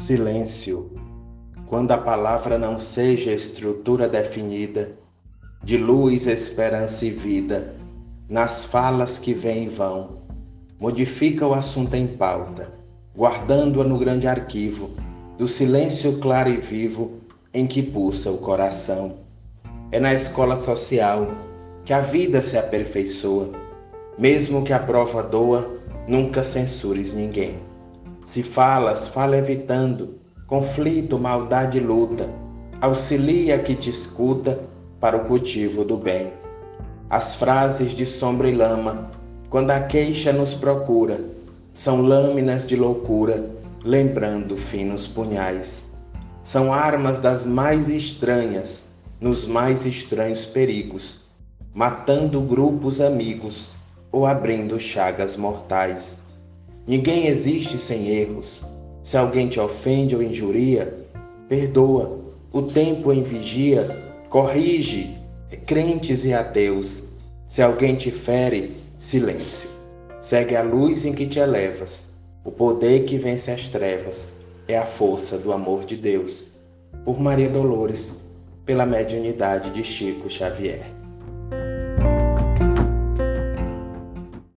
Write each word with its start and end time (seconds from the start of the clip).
Silêncio. 0.00 0.92
Quando 1.66 1.90
a 1.90 1.98
palavra 1.98 2.56
não 2.56 2.78
seja 2.78 3.32
estrutura 3.32 4.06
definida, 4.08 4.92
de 5.62 5.76
luz, 5.76 6.24
esperança 6.24 7.04
e 7.04 7.10
vida, 7.10 7.74
nas 8.28 8.64
falas 8.64 9.18
que 9.18 9.34
vêm 9.34 9.64
e 9.64 9.68
vão, 9.68 10.20
modifica 10.78 11.44
o 11.44 11.52
assunto 11.52 11.96
em 11.96 12.06
pauta, 12.06 12.72
guardando-a 13.14 13.84
no 13.84 13.98
grande 13.98 14.28
arquivo 14.28 14.90
do 15.36 15.48
silêncio 15.48 16.18
claro 16.20 16.48
e 16.48 16.58
vivo 16.58 17.18
em 17.52 17.66
que 17.66 17.82
pulsa 17.82 18.30
o 18.30 18.38
coração. 18.38 19.16
É 19.90 19.98
na 19.98 20.14
escola 20.14 20.56
social 20.56 21.26
que 21.84 21.92
a 21.92 22.00
vida 22.00 22.40
se 22.40 22.56
aperfeiçoa, 22.56 23.50
mesmo 24.16 24.62
que 24.62 24.72
a 24.72 24.78
prova 24.78 25.24
doa, 25.24 25.76
nunca 26.06 26.44
censures 26.44 27.12
ninguém. 27.12 27.58
Se 28.28 28.42
falas, 28.42 29.08
fala 29.08 29.38
evitando 29.38 30.18
conflito, 30.46 31.18
maldade 31.18 31.78
e 31.78 31.80
luta. 31.80 32.28
Auxilia 32.78 33.58
que 33.58 33.74
te 33.74 33.88
escuta 33.88 34.60
para 35.00 35.16
o 35.16 35.24
cultivo 35.24 35.82
do 35.82 35.96
bem. 35.96 36.30
As 37.08 37.36
frases 37.36 37.94
de 37.94 38.04
sombra 38.04 38.50
e 38.50 38.54
lama, 38.54 39.10
quando 39.48 39.70
a 39.70 39.80
queixa 39.80 40.30
nos 40.30 40.52
procura, 40.52 41.18
são 41.72 42.02
lâminas 42.02 42.66
de 42.66 42.76
loucura, 42.76 43.48
lembrando 43.82 44.58
finos 44.58 45.06
punhais. 45.06 45.84
São 46.44 46.70
armas 46.70 47.18
das 47.18 47.46
mais 47.46 47.88
estranhas, 47.88 48.88
nos 49.18 49.46
mais 49.46 49.86
estranhos 49.86 50.44
perigos, 50.44 51.20
matando 51.72 52.42
grupos 52.42 53.00
amigos 53.00 53.70
ou 54.12 54.26
abrindo 54.26 54.78
chagas 54.78 55.34
mortais. 55.34 56.27
Ninguém 56.88 57.26
existe 57.26 57.76
sem 57.76 58.08
erros. 58.08 58.62
Se 59.02 59.16
alguém 59.18 59.46
te 59.46 59.60
ofende 59.60 60.16
ou 60.16 60.22
injuria, 60.22 60.92
perdoa. 61.46 62.18
O 62.50 62.62
tempo 62.62 63.12
em 63.12 63.22
vigia, 63.22 63.86
corrige 64.30 65.18
crentes 65.68 66.24
e 66.24 66.32
ateus. 66.32 67.04
Se 67.46 67.60
alguém 67.60 67.94
te 67.94 68.10
fere, 68.10 68.74
silêncio. 68.98 69.68
Segue 70.18 70.56
a 70.56 70.62
luz 70.62 71.04
em 71.04 71.12
que 71.12 71.26
te 71.26 71.38
elevas. 71.38 72.06
O 72.42 72.50
poder 72.50 73.04
que 73.04 73.18
vence 73.18 73.50
as 73.50 73.68
trevas 73.68 74.28
é 74.66 74.78
a 74.78 74.86
força 74.86 75.36
do 75.36 75.52
amor 75.52 75.84
de 75.84 75.94
Deus. 75.94 76.46
Por 77.04 77.20
Maria 77.20 77.50
Dolores, 77.50 78.14
pela 78.64 78.86
mediunidade 78.86 79.70
de 79.70 79.84
Chico 79.84 80.30
Xavier. 80.30 80.97